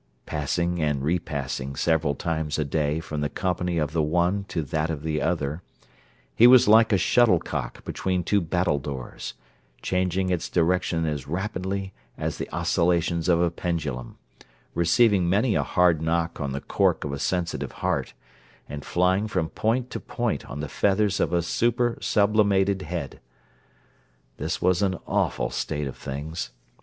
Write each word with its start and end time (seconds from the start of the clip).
Passing 0.25 0.81
and 0.81 1.03
repassing 1.03 1.75
several 1.75 2.15
times 2.15 2.57
a 2.57 2.65
day 2.65 2.99
from 2.99 3.21
the 3.21 3.29
company 3.29 3.77
of 3.77 3.93
the 3.93 4.01
one 4.01 4.45
to 4.45 4.63
that 4.63 4.89
of 4.89 5.03
the 5.03 5.21
other, 5.21 5.61
he 6.35 6.47
was 6.47 6.67
like 6.67 6.91
a 6.91 6.97
shuttlecock 6.97 7.85
between 7.85 8.23
two 8.23 8.41
battledores, 8.41 9.33
changing 9.83 10.31
its 10.31 10.49
direction 10.49 11.05
as 11.05 11.27
rapidly 11.27 11.93
as 12.17 12.39
the 12.39 12.49
oscillations 12.51 13.29
of 13.29 13.39
a 13.39 13.51
pendulum, 13.51 14.17
receiving 14.73 15.29
many 15.29 15.53
a 15.53 15.61
hard 15.61 16.01
knock 16.01 16.41
on 16.41 16.51
the 16.51 16.61
cork 16.61 17.03
of 17.03 17.13
a 17.13 17.19
sensitive 17.19 17.73
heart, 17.85 18.15
and 18.67 18.83
flying 18.83 19.27
from 19.27 19.49
point 19.49 19.91
to 19.91 19.99
point 19.99 20.47
on 20.49 20.61
the 20.61 20.67
feathers 20.67 21.19
of 21.19 21.31
a 21.31 21.43
super 21.43 21.99
sublimated 22.01 22.81
head. 22.81 23.19
This 24.37 24.59
was 24.59 24.81
an 24.81 24.97
awful 25.05 25.51
state 25.51 25.85
of 25.87 25.95
things. 25.95 26.49